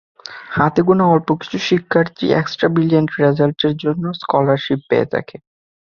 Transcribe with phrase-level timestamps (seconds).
[0.49, 5.35] হাতে গোনা অল্প কিছু শিক্ষার্থী এক্সট্রা ব্রিলিয়ান্ট রেজাল্টের জন্য স্কলারশিপ পেয়ে থাকে।